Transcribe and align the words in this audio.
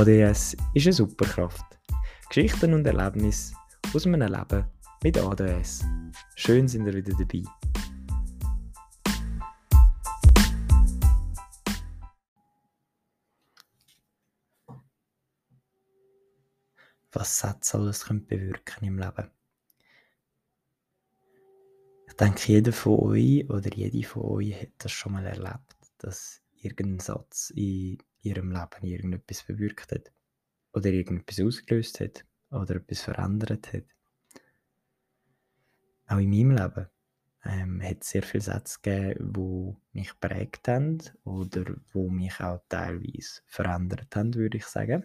ADS 0.00 0.56
ist 0.72 0.86
eine 0.86 0.92
Superkraft. 0.94 1.78
Geschichten 2.30 2.72
und 2.72 2.86
Erlebnisse 2.86 3.54
aus 3.92 4.06
meinem 4.06 4.32
Leben 4.32 4.64
mit 5.02 5.18
ADS. 5.18 5.84
Schön 6.36 6.66
sind 6.66 6.86
ihr 6.86 6.94
wieder 6.94 7.12
dabei. 7.12 7.42
Was 17.12 17.38
Sätze 17.38 17.76
alles 17.76 18.06
können 18.06 18.26
bewirken 18.26 18.86
im 18.86 18.98
Leben. 18.98 19.30
Ich 22.08 22.14
denke, 22.14 22.40
jeder 22.46 22.72
von 22.72 23.00
euch 23.00 23.50
oder 23.50 23.70
jede 23.74 24.08
von 24.08 24.22
euch 24.22 24.62
hat 24.62 24.70
das 24.78 24.92
schon 24.92 25.12
mal 25.12 25.26
erlebt, 25.26 25.76
dass 25.98 26.40
irgendein 26.60 27.00
Satz 27.00 27.50
in 27.50 27.98
ihrem 28.22 28.52
Leben 28.52 28.82
irgendetwas 28.86 29.42
bewirkt 29.44 29.92
hat. 29.92 30.12
Oder 30.72 30.90
irgendetwas 30.90 31.40
ausgelöst 31.40 32.00
hat. 32.00 32.24
Oder 32.50 32.76
etwas 32.76 33.00
verändert 33.00 33.72
hat. 33.72 33.84
Auch 36.06 36.18
in 36.18 36.30
meinem 36.30 36.50
Leben 36.50 36.88
ähm, 37.44 37.82
hat 37.82 38.02
es 38.02 38.10
sehr 38.10 38.22
viele 38.22 38.42
Sätze 38.42 38.78
gegeben, 38.82 39.32
die 39.32 39.98
mich 39.98 40.18
prägt 40.20 40.68
haben 40.68 40.98
oder 41.24 41.64
die 41.64 42.10
mich 42.10 42.40
auch 42.40 42.60
teilweise 42.68 43.40
verändert 43.46 44.14
haben, 44.16 44.34
würde 44.34 44.58
ich 44.58 44.66
sagen. 44.66 45.04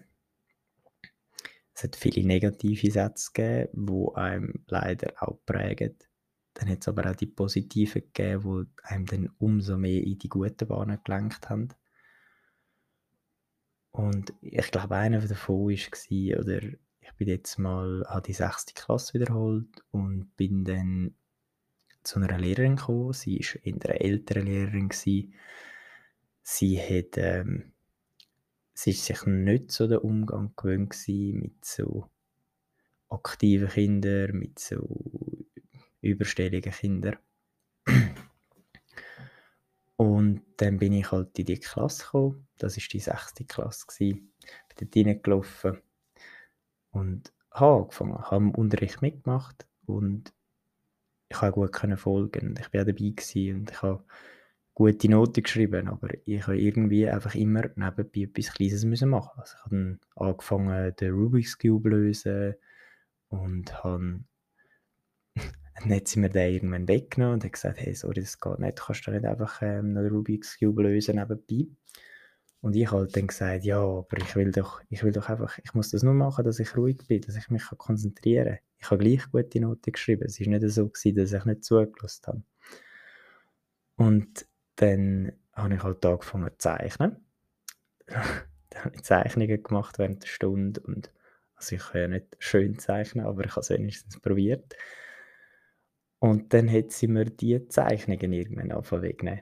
Es 1.74 1.84
hat 1.84 1.96
viele 1.96 2.26
negative 2.26 2.90
Sätze 2.90 3.32
gegeben, 3.34 3.86
die 3.86 4.16
einem 4.16 4.66
leider 4.68 5.14
auch 5.22 5.38
prägen. 5.46 5.96
Dann 6.56 6.70
hat 6.70 6.80
es 6.82 6.88
aber 6.88 7.12
auch 7.12 7.16
die 7.16 7.28
positiven 7.28 8.02
gegeben, 8.14 8.68
die 8.80 8.84
einem 8.86 9.06
dann 9.06 9.30
umso 9.40 9.78
mehr 9.78 10.02
in 10.02 10.18
die 10.18 10.30
guten 10.30 10.68
Bahnen 10.68 11.00
gelenkt 11.04 11.50
haben. 11.50 11.70
Und 13.92 14.34
ich 14.42 14.72
glaube, 14.72 14.96
einer 14.96 15.20
davon 15.20 15.68
war, 15.70 16.40
oder 16.40 16.62
ich 16.64 17.14
bin 17.18 17.28
jetzt 17.28 17.60
mal, 17.60 18.04
habe 18.08 18.22
die 18.26 18.34
sechste 18.34 18.74
Klasse 18.74 19.14
wiederholt 19.14 19.70
und 19.92 20.36
bin 20.38 20.66
dann 20.66 21.16
zu 22.04 22.20
einer 22.20 22.38
Lehrerin 22.38 22.78
gekommen. 22.78 23.14
Sie 23.14 23.40
war 23.40 23.66
in 23.66 23.82
einer 23.82 24.02
älteren 24.02 24.46
Lehrerin. 24.46 24.90
Gewesen. 24.90 25.34
Sie 26.42 26.80
hat, 26.80 27.18
ähm, 27.18 27.74
sie 28.74 28.92
ist 28.92 29.06
sich 29.06 29.26
nicht 29.26 29.72
so 29.72 29.88
den 29.88 29.98
Umgang 29.98 30.54
gewöhnt 30.56 30.96
mit 31.08 31.66
so 31.66 32.10
aktiven 33.10 33.70
Kindern, 33.70 34.38
mit 34.38 34.60
so 34.60 35.45
überstelligen 36.06 36.72
Kindern. 36.72 37.18
Und 39.98 40.42
dann 40.58 40.78
bin 40.78 40.94
ich 40.94 41.12
halt 41.12 41.38
in 41.40 41.46
die 41.46 41.60
Klasse 41.60 42.04
gekommen. 42.04 42.48
Das 42.58 42.78
war 42.78 42.84
die 42.92 43.00
sechste 43.00 43.46
Klasse. 43.46 43.86
Gewesen. 43.88 44.34
Bin 44.78 44.90
dort 44.92 45.08
reingelaufen 45.08 45.82
und 46.96 47.34
habe 47.52 47.84
angefangen, 47.84 48.18
habe 48.18 48.44
im 48.44 48.52
Unterricht 48.52 49.02
mitgemacht 49.02 49.66
und 49.86 50.34
ich 51.30 51.38
konnte 51.38 51.54
gut 51.54 52.00
folgen. 52.00 52.56
Ich 52.60 52.74
war 52.74 52.86
dabei 52.86 52.94
gewesen 52.94 53.60
und 53.60 53.72
ich 53.72 53.82
habe 53.82 54.04
gute 54.74 55.10
Noten 55.10 55.44
geschrieben, 55.44 55.88
aber 55.88 56.10
ich 56.26 56.44
habe 56.44 56.60
irgendwie 56.60 57.10
einfach 57.10 57.36
immer 57.36 57.64
nebenbei 57.76 58.22
etwas 58.22 58.54
Kleines 58.54 58.86
müssen 58.86 59.10
machen. 59.10 59.40
Also 59.40 59.56
ich 59.56 59.66
habe 59.66 59.76
dann 59.76 60.00
angefangen, 60.16 60.96
den 60.96 61.14
Rubik's 61.14 61.58
Cube 61.58 61.90
lösen 61.90 62.56
und 63.30 63.84
habe 63.84 64.20
dann 65.76 65.94
hat 65.94 66.08
sie 66.08 66.20
mir 66.20 66.30
den 66.30 66.54
irgendwann 66.54 66.88
weggenommen 66.88 67.36
und 67.36 67.44
hat 67.44 67.54
gesagt, 67.54 67.80
hey, 67.80 67.94
sorry, 67.94 68.22
das 68.22 68.40
geht 68.40 68.60
nicht, 68.60 68.80
kannst 68.80 69.06
du 69.06 69.12
nicht 69.12 69.26
einfach 69.26 69.62
ähm, 69.62 69.98
einen 69.98 70.08
Rubik's 70.08 70.58
Cube 70.58 70.84
lösen 70.84 71.18
nebenbei. 71.18 71.68
Und 72.62 72.76
ich 72.76 72.92
halt 72.92 73.16
dann 73.16 73.28
gesagt, 73.28 73.64
ja, 73.64 73.80
aber 73.80 74.18
ich 74.18 74.36
will 74.36 74.52
doch, 74.52 74.82
ich 74.90 75.04
will 75.04 75.12
doch 75.12 75.30
einfach, 75.30 75.60
ich 75.64 75.74
muss 75.74 75.92
das 75.92 76.02
nur 76.02 76.14
machen, 76.14 76.46
dass 76.46 76.60
ich 76.60 76.76
ruhig 76.76 76.98
bin, 77.08 77.22
dass 77.22 77.36
ich 77.36 77.50
mich 77.50 77.64
konzentrieren 77.78 78.56
kann. 78.56 78.60
Ich 78.80 78.90
habe 78.90 79.04
gleich 79.04 79.32
gute 79.32 79.60
Noten 79.60 79.92
geschrieben. 79.92 80.26
Es 80.26 80.40
war 80.40 80.48
nicht 80.48 80.68
so, 80.70 80.88
gewesen, 80.88 81.16
dass 81.16 81.34
ich 81.34 81.46
nicht 81.46 81.64
zugelassen 81.64 82.24
habe. 82.26 82.44
Und 83.98 84.48
dann 84.78 85.32
habe 85.54 85.76
ich 85.76 85.84
halt 85.84 86.06
angefangen 86.06 86.50
zu 86.52 86.58
zeichnen. 86.58 87.18
dann 88.08 88.84
habe 88.84 88.96
ich 88.96 89.04
Zeichnungen 89.04 89.62
gemacht 89.62 90.00
während 90.00 90.24
der 90.24 90.28
Stunde 90.28 90.82
und 90.82 91.12
also 91.56 91.76
ich 91.76 91.82
kann 91.84 92.02
ja 92.02 92.08
nicht 92.08 92.36
schön 92.40 92.78
zeichnen, 92.80 93.26
aber 93.26 93.46
ich 93.46 93.52
habe 93.52 93.62
es 93.62 93.70
wenigstens 93.70 94.20
probiert. 94.20 94.76
Und 96.26 96.56
dann 96.56 96.72
hat 96.72 96.90
sie 96.92 97.08
mir 97.08 97.26
die 97.26 97.68
Zeichnungen 97.68 98.34
irgendwann 98.34 98.72
angefangen. 98.72 99.42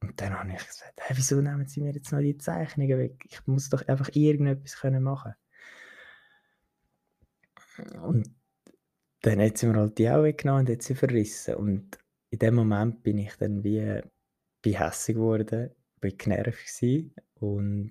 Und 0.00 0.20
dann 0.20 0.38
habe 0.38 0.52
ich 0.52 0.64
gesagt, 0.64 1.00
hey, 1.00 1.16
wieso 1.16 1.40
nehmen 1.40 1.66
sie 1.66 1.80
mir 1.80 1.92
jetzt 1.92 2.12
noch 2.12 2.20
die 2.20 2.38
Zeichnungen 2.38 2.96
weg? 2.96 3.24
Ich 3.28 3.44
muss 3.48 3.70
doch 3.70 3.86
einfach 3.88 4.08
irgendetwas 4.12 4.76
können 4.76 5.02
machen 5.02 5.34
Und 8.00 8.32
dann 9.22 9.40
hat 9.40 9.58
sie 9.58 9.66
mir 9.66 9.74
halt 9.78 9.98
die 9.98 10.08
auch 10.08 10.22
weggenommen 10.22 10.68
und 10.68 10.72
hat 10.72 10.82
sie 10.82 10.94
verrissen. 10.94 11.56
Und 11.56 11.98
in 12.30 12.38
dem 12.38 12.54
Moment 12.54 13.02
bin 13.02 13.18
ich 13.18 13.34
dann 13.34 13.64
wie 13.64 14.00
bin 14.62 14.74
hässig 14.74 15.16
geworden, 15.16 15.74
bin 16.00 16.16
genervt 16.16 16.66
gewesen 16.66 17.16
und 17.34 17.90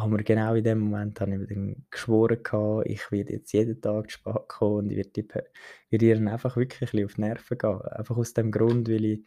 haben 0.00 0.16
wir 0.16 0.24
genau 0.24 0.54
in 0.54 0.64
dem 0.64 0.80
Moment 0.80 1.20
habe 1.20 1.36
ich 1.36 1.48
dann 1.48 1.86
geschworen 1.90 2.42
gehabt, 2.42 2.86
ich 2.86 3.10
werde 3.10 3.34
jetzt 3.34 3.52
jeden 3.52 3.80
Tag 3.80 4.10
zu 4.10 4.18
spät 4.18 4.48
kommen 4.48 4.76
und 4.78 4.90
ich 4.90 4.98
werde, 4.98 5.50
werde 5.90 6.06
ihr 6.06 6.30
einfach 6.30 6.56
wirklich 6.56 6.94
ein 6.94 7.04
auf 7.04 7.14
die 7.14 7.20
Nerven 7.20 7.58
gehen. 7.58 7.82
Einfach 7.82 8.16
aus 8.16 8.34
dem 8.34 8.50
Grund, 8.50 8.88
weil 8.88 9.04
ich 9.04 9.24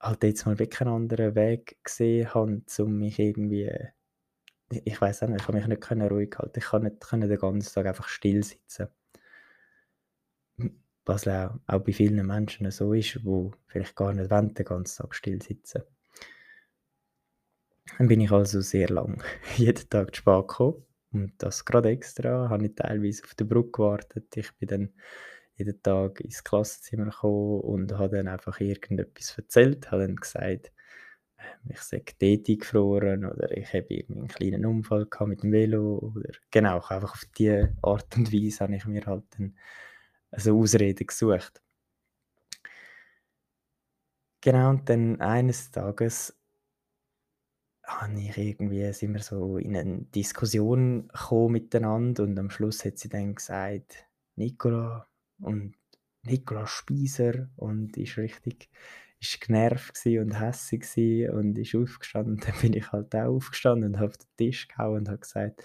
halt 0.00 0.22
jetzt 0.24 0.46
mal 0.46 0.58
wirklich 0.58 0.80
einen 0.80 0.90
anderen 0.90 1.34
Weg 1.34 1.78
gesehen 1.84 2.32
habe, 2.34 2.62
um 2.78 2.98
mich 2.98 3.18
irgendwie, 3.18 3.70
ich 4.70 5.00
weiß 5.00 5.22
auch 5.22 5.28
nicht, 5.28 5.40
ich 5.40 5.46
kann 5.46 5.54
mich 5.56 5.66
nicht 5.66 6.10
ruhig 6.10 6.34
halten. 6.38 6.58
Ich 6.58 6.64
kann 6.64 6.82
nicht 6.82 7.00
können 7.00 7.28
den 7.28 7.38
ganzen 7.38 7.74
Tag 7.74 7.86
einfach 7.86 8.08
still 8.08 8.42
sitzen. 8.42 8.88
Was 11.04 11.26
auch, 11.26 11.58
auch 11.66 11.80
bei 11.80 11.92
vielen 11.92 12.26
Menschen 12.26 12.70
so 12.70 12.92
ist, 12.92 13.24
wo 13.24 13.52
vielleicht 13.66 13.96
gar 13.96 14.12
nicht 14.12 14.30
wollen, 14.30 14.54
den 14.54 14.64
ganzen 14.64 15.02
Tag 15.02 15.14
still 15.14 15.42
sitzen. 15.42 15.82
Dann 17.98 18.08
bin 18.08 18.20
ich 18.20 18.30
also 18.32 18.60
sehr 18.60 18.88
lang 18.88 19.22
jeden 19.56 19.88
Tag 19.88 20.14
zu 20.14 20.22
spät 20.22 20.48
gekommen. 20.48 20.84
Und 21.12 21.32
das 21.38 21.64
gerade 21.64 21.90
extra, 21.90 22.48
habe 22.48 22.66
ich 22.66 22.74
teilweise 22.74 23.24
auf 23.24 23.34
der 23.34 23.44
Brücke 23.44 23.72
gewartet. 23.72 24.36
Ich 24.36 24.52
bin 24.58 24.68
dann 24.68 24.92
jeden 25.54 25.82
Tag 25.82 26.20
ins 26.20 26.42
Klassenzimmer 26.44 27.06
gekommen 27.06 27.60
und 27.60 27.92
habe 27.98 28.16
dann 28.16 28.28
einfach 28.28 28.60
irgendetwas 28.60 29.36
erzählt, 29.36 29.90
habe 29.90 30.06
dann 30.06 30.16
gesagt, 30.16 30.72
ähm, 31.38 31.70
ich 31.70 31.80
sei 31.80 32.02
dort 32.18 32.60
gefroren 32.60 33.24
oder 33.24 33.50
ich 33.56 33.72
habe 33.74 34.04
einen 34.08 34.28
kleinen 34.28 34.64
Unfall 34.66 35.06
gehabt 35.06 35.28
mit 35.28 35.42
dem 35.42 35.52
Velo 35.52 35.98
oder 35.98 36.30
genau, 36.50 36.76
einfach 36.76 37.12
auf 37.12 37.24
diese 37.36 37.76
Art 37.82 38.16
und 38.16 38.32
Weise 38.32 38.60
habe 38.60 38.76
ich 38.76 38.86
mir 38.86 39.04
halt 39.04 39.24
dann 39.36 39.56
also 40.30 40.58
Ausreden 40.58 41.06
gesucht. 41.06 41.60
Genau, 44.42 44.70
und 44.70 44.88
dann 44.88 45.20
eines 45.20 45.70
Tages 45.70 46.39
habe 47.90 48.20
ich 48.20 48.36
irgendwie, 48.36 48.92
sind 48.92 49.14
wir 49.14 49.22
so 49.22 49.58
in 49.58 49.76
eine 49.76 50.02
Diskussion 50.14 51.08
gekommen 51.08 51.52
miteinander 51.52 52.22
und 52.22 52.38
am 52.38 52.50
Schluss 52.50 52.84
hat 52.84 52.98
sie 52.98 53.08
dann 53.08 53.34
gesagt, 53.34 54.06
Nicola 54.36 55.06
und 55.40 55.74
Nicola 56.22 56.66
Spieser 56.66 57.48
und 57.56 57.96
ist 57.96 58.16
richtig 58.18 58.70
ist 59.20 59.40
genervt 59.40 60.00
und 60.06 60.40
hässig 60.40 61.28
und 61.30 61.58
ist 61.58 61.74
aufgestanden 61.74 62.34
und 62.34 62.44
dann 62.48 62.54
bin 62.60 62.72
ich 62.72 62.90
halt 62.92 63.14
auch 63.14 63.34
aufgestanden 63.34 63.94
und 63.94 63.96
habe 63.98 64.08
auf 64.08 64.16
den 64.16 64.28
Tisch 64.36 64.68
gehauen 64.68 65.00
und 65.00 65.08
habe 65.08 65.18
gesagt, 65.18 65.62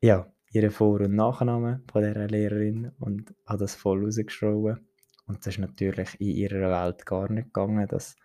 ja, 0.00 0.32
ihren 0.52 0.70
Vor- 0.70 1.00
und 1.00 1.14
Nachnamen 1.14 1.84
von 1.90 2.02
dieser 2.02 2.28
Lehrerin 2.28 2.92
und 2.98 3.34
habe 3.46 3.58
das 3.58 3.74
voll 3.74 4.04
rausgeschrieben. 4.04 4.86
Und 5.26 5.38
das 5.40 5.54
ist 5.54 5.58
natürlich 5.58 6.20
in 6.20 6.28
ihrer 6.28 6.70
Welt 6.70 7.04
gar 7.04 7.30
nicht 7.30 7.46
gegangen, 7.46 7.86
dass 7.88 8.16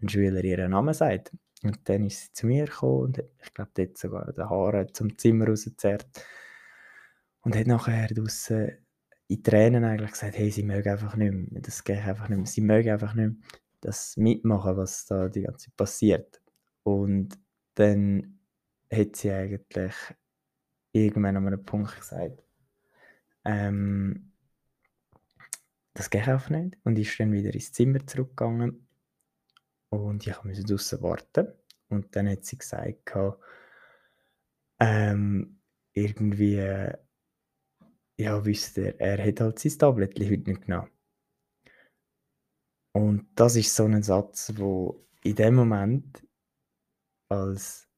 ein 0.00 0.08
Schüler 0.08 0.44
ihren 0.44 0.72
Namen 0.72 0.92
sagt. 0.92 1.32
Und 1.64 1.88
dann 1.88 2.04
ist 2.04 2.20
sie 2.20 2.32
zu 2.32 2.46
mir 2.46 2.66
gekommen 2.66 3.04
und 3.04 3.24
ich 3.42 3.54
glaube, 3.54 3.70
dort 3.74 3.96
sogar 3.96 4.32
die 4.32 4.42
Haare 4.42 4.86
zum 4.92 5.16
Zimmer 5.16 5.48
rausgezerrt. 5.48 6.06
Und 7.40 7.56
hat 7.56 7.66
nachher 7.66 8.06
draussen 8.08 8.72
in 9.28 9.42
Tränen 9.42 9.84
eigentlich 9.84 10.12
gesagt, 10.12 10.36
hey, 10.36 10.50
sie 10.50 10.62
mögen 10.62 10.90
einfach 10.90 11.16
nicht 11.16 11.32
mehr, 11.32 11.62
das 11.62 11.82
geht 11.82 11.98
einfach 11.98 12.28
nicht 12.28 12.38
mehr. 12.38 12.46
Sie 12.46 12.60
mögen 12.60 12.90
einfach 12.90 13.14
nicht 13.14 13.32
mehr 13.32 13.48
das 13.80 14.16
mitmachen, 14.16 14.76
was 14.76 15.06
da 15.06 15.28
die 15.28 15.42
ganze 15.42 15.66
Zeit 15.66 15.76
passiert. 15.76 16.42
Und 16.82 17.38
dann 17.74 18.38
hat 18.92 19.16
sie 19.16 19.30
eigentlich 19.30 19.94
irgendwann 20.92 21.36
an 21.36 21.46
einem 21.46 21.64
Punkt 21.64 21.96
gesagt, 21.96 22.42
ähm, 23.44 24.32
das 25.94 26.10
geht 26.10 26.28
einfach 26.28 26.50
nicht. 26.50 26.76
Und 26.84 26.98
ist 26.98 27.18
dann 27.18 27.32
wieder 27.32 27.52
ins 27.54 27.72
Zimmer 27.72 28.06
zurückgegangen 28.06 28.83
und 29.96 30.26
ich 30.26 30.44
musste 30.44 30.64
draußen 30.64 31.02
warten. 31.02 31.52
Und 31.88 32.14
dann 32.16 32.28
hat 32.28 32.44
sie 32.44 32.58
gesagt, 32.58 33.12
ähm, 34.80 35.60
irgendwie, 35.92 36.90
ja, 38.16 38.44
wisst 38.44 38.76
ihr, 38.78 38.98
er 39.00 39.24
hat 39.24 39.40
halt 39.40 39.58
sein 39.58 39.78
Tablet 39.78 40.18
heute 40.18 40.50
nicht 40.50 40.62
genommen. 40.62 40.90
Und 42.92 43.26
das 43.34 43.56
ist 43.56 43.74
so 43.74 43.84
ein 43.84 44.02
Satz, 44.02 44.52
wo 44.56 45.04
in 45.22 45.34
dem 45.34 45.54
Moment 45.56 46.24
als 47.28 47.88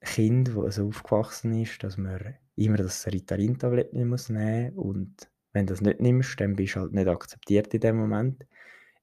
Kind, 0.00 0.48
das 0.48 0.76
so 0.76 0.88
aufgewachsen 0.88 1.60
ist, 1.60 1.82
dass 1.82 1.96
man 1.96 2.36
immer 2.56 2.76
das 2.76 3.06
Ritalin-Tablett 3.06 3.92
nehmen 3.92 4.10
muss 4.10 4.28
und 4.30 5.30
wenn 5.52 5.66
du 5.66 5.72
das 5.72 5.80
nicht 5.80 6.00
nimmst, 6.00 6.40
dann 6.40 6.56
bist 6.56 6.74
du 6.74 6.80
halt 6.80 6.92
nicht 6.92 7.06
akzeptiert 7.06 7.72
in 7.72 7.80
dem 7.80 7.96
Moment, 7.96 8.46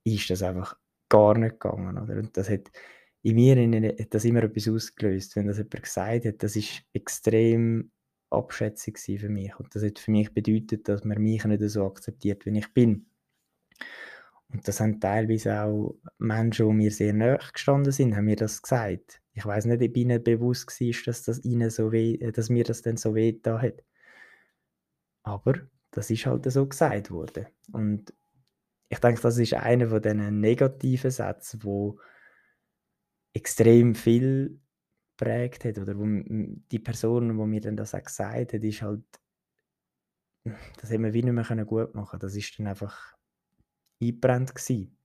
ist 0.04 0.30
das 0.30 0.44
einfach 0.44 0.78
gar 1.12 1.38
nicht 1.38 1.60
gegangen, 1.60 1.98
oder? 1.98 2.16
Und 2.16 2.36
das 2.38 2.50
hat 2.50 2.72
in 3.24 3.36
mir 3.36 3.56
hat 4.00 4.14
das 4.14 4.26
immer 4.26 4.44
etwas 4.44 4.68
ausgelöst. 4.68 5.36
Wenn 5.36 5.48
das 5.48 5.58
jemand 5.58 5.84
gesagt 5.84 6.26
hat, 6.26 6.42
das 6.42 6.56
ist 6.56 6.82
extrem 6.94 7.92
Abschätzung 8.32 8.96
für 8.96 9.30
mich 9.30 9.56
und 9.60 9.76
das 9.76 9.84
hat 9.84 10.00
für 10.00 10.12
mich 10.12 10.34
bedeutet, 10.34 10.88
dass 10.88 11.04
man 11.04 11.22
mich 11.22 11.44
nicht 11.46 11.62
so 11.70 11.86
akzeptiert, 11.86 12.46
wie 12.46 12.58
ich 12.58 12.74
bin. 12.74 13.06
Und 14.50 14.68
das 14.68 14.80
haben 14.80 15.00
teilweise 15.00 15.62
auch 15.62 15.96
Menschen, 16.18 16.68
die 16.68 16.74
mir 16.74 16.92
sehr 16.92 17.14
nahe 17.14 17.40
gestanden 17.54 17.92
sind, 17.92 18.16
haben 18.16 18.26
mir 18.26 18.36
das 18.36 18.62
gesagt. 18.62 19.22
Ich 19.34 19.46
weiß 19.46 19.66
nicht, 19.66 19.82
ob 19.82 19.96
ihnen 19.96 20.24
bewusst 20.24 20.68
war, 20.82 21.04
dass, 21.06 21.24
das 21.24 21.44
ihnen 21.46 21.70
so 21.70 21.92
weh, 21.92 22.16
äh, 22.16 22.32
dass 22.32 22.50
mir 22.50 22.64
das 22.64 22.82
dann 22.82 22.98
so 22.98 23.16
weh 23.16 23.40
da 23.42 23.62
hat. 23.62 23.84
Aber 25.24 25.54
das 25.92 26.10
ist 26.10 26.26
halt 26.26 26.52
so 26.52 26.66
gesagt 26.66 27.12
worden. 27.12 27.46
Und 27.72 28.14
ich 28.92 29.00
denke, 29.00 29.22
das 29.22 29.38
ist 29.38 29.54
einer 29.54 29.88
von 29.88 30.02
diesen 30.02 30.42
negativen 30.42 31.12
Sätzen, 31.12 31.64
wo 31.64 31.98
extrem 33.34 33.96
viel 33.96 34.60
prägt 35.16 35.64
hat 35.64 35.78
oder 35.78 35.98
wo 35.98 36.06
die 36.06 36.80
Person, 36.80 37.30
die 37.30 37.46
mir 37.46 37.62
dann 37.62 37.78
das 37.78 37.96
auch 37.96 38.04
gesagt 38.04 38.54
hat, 38.54 38.64
ist 38.64 38.82
halt, 38.82 39.06
das 40.82 40.90
hätte 40.90 41.00
man 41.00 41.14
wie 41.14 41.24
nicht 41.24 41.34
mehr 41.34 41.66
gut 41.66 41.96
machen. 41.96 42.20
Das 42.20 42.36
ist 42.36 42.60
dann 42.60 42.68
einfach 42.68 43.16
eingebrannt 44.02 44.54
gewesen. 44.54 44.98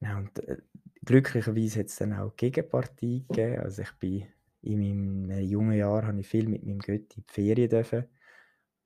Genau, 0.00 0.16
und 0.18 0.36
äh, 0.48 0.58
glücklicherweise 1.04 1.80
hat 1.80 1.86
es 1.86 1.96
dann 1.96 2.12
auch 2.12 2.34
Gegenpartie 2.34 3.24
gegeben. 3.28 3.60
Also 3.60 3.82
ich 3.82 3.92
bin 4.00 4.26
in 4.62 4.80
meinem 4.80 5.30
äh, 5.30 5.40
jungen 5.42 5.78
Jahr 5.78 6.04
habe 6.04 6.18
ich 6.18 6.26
viel 6.26 6.48
mit 6.48 6.64
meinem 6.64 6.80
Götti 6.80 7.20
in 7.20 7.26
die 7.28 7.32
Ferien 7.32 7.70
dürfen. 7.70 8.04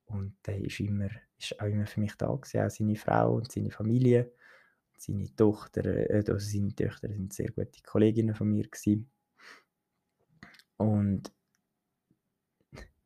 Und 0.07 0.37
der 0.47 0.61
ist, 0.61 0.81
immer, 0.81 1.09
ist 1.39 1.59
auch 1.61 1.67
immer 1.67 1.87
für 1.87 2.01
mich 2.01 2.15
da 2.17 2.27
gewesen, 2.27 2.61
auch 2.61 2.71
seine 2.71 2.97
Frau 2.97 3.37
und 3.37 3.51
seine 3.51 3.71
Familie. 3.71 4.33
Seine 4.99 5.35
Tochter, 5.35 5.85
äh, 5.85 6.15
also 6.15 6.39
seine 6.39 6.75
Töchter 6.75 7.09
sind 7.09 7.33
sehr 7.33 7.51
gute 7.51 7.83
Kolleginnen 7.83 8.35
von 8.35 8.49
mir 8.49 8.65
gewesen. 8.65 9.11
Und 10.77 11.33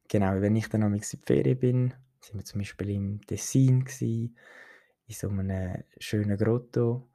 genau, 0.08 0.40
wenn 0.40 0.56
ich 0.56 0.68
dann 0.68 0.82
in 0.82 0.94
die 0.94 1.18
Ferien 1.24 1.58
bin, 1.58 1.94
sind 2.20 2.38
wir 2.38 2.44
zum 2.44 2.60
Beispiel 2.60 2.90
im 2.90 3.20
Tessin 3.22 3.84
gewesen, 3.84 4.36
in 5.06 5.14
so 5.14 5.28
einem 5.28 5.84
schönen 5.98 6.36
Grotto. 6.36 7.08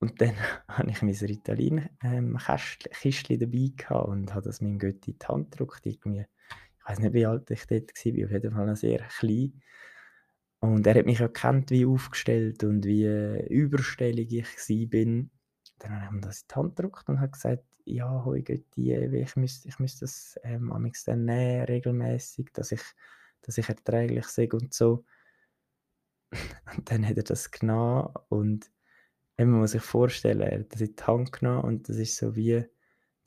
Und 0.00 0.20
dann 0.20 0.34
habe 0.68 0.90
ich 0.90 1.02
mein 1.02 1.14
Ritalin-Kistchen 1.14 3.34
ähm, 3.34 3.40
dabei 3.40 3.72
gehabt 3.76 4.08
und 4.08 4.34
habe 4.34 4.44
das 4.44 4.60
meinem 4.60 4.78
Götti 4.78 5.12
in 5.12 5.18
die 5.18 5.26
Hand 5.26 5.50
gedrückt. 5.50 5.86
Irgendwie, 5.86 6.26
ich 6.84 6.90
weiß 6.90 6.98
nicht, 6.98 7.14
wie 7.14 7.26
alt 7.26 7.50
ich 7.50 7.66
dort 7.66 7.90
war, 7.90 8.24
auf 8.24 8.30
jeden 8.30 8.52
Fall 8.52 8.66
noch 8.66 8.76
sehr 8.76 8.98
klein. 8.98 9.62
Und 10.60 10.86
er 10.86 10.94
hat 10.94 11.06
mich 11.06 11.20
erkannt, 11.20 11.70
wie 11.70 11.86
aufgestellt 11.86 12.64
und 12.64 12.84
wie 12.84 13.06
überstellig 13.48 14.32
ich 14.32 14.46
war. 14.46 15.28
Dann 15.78 15.92
habe 15.92 16.04
ich 16.04 16.10
ihm 16.10 16.20
das 16.20 16.42
in 16.42 16.48
die 16.50 16.54
Hand 16.54 16.76
gedrückt 16.76 17.08
und 17.08 17.20
habe 17.20 17.32
gesagt, 17.32 17.64
ja, 17.84 18.24
hoi 18.24 18.42
Götti, 18.42 18.94
ich 18.94 19.36
müsste, 19.36 19.68
ich 19.68 19.78
müsste 19.78 20.00
das 20.00 20.38
ähm, 20.42 20.72
dann 21.06 21.24
nehmen, 21.24 21.64
regelmäßig, 21.64 22.50
dass 22.52 22.72
ich, 22.72 22.82
dass 23.42 23.58
ich 23.58 23.68
erträglich 23.68 24.26
sei 24.26 24.48
und 24.52 24.72
so. 24.72 25.04
Und 26.76 26.90
dann 26.90 27.06
hat 27.06 27.16
er 27.16 27.22
das 27.22 27.50
genommen 27.50 28.12
und 28.28 28.68
man 29.36 29.50
muss 29.50 29.72
sich 29.72 29.82
vorstellen, 29.82 30.40
er 30.40 30.60
hat 30.60 30.72
das 30.72 30.80
in 30.80 30.96
die 30.96 31.02
Hand 31.02 31.32
genommen 31.32 31.64
und 31.64 31.88
das 31.88 31.96
ist 31.96 32.16
so 32.16 32.34
wie 32.34 32.64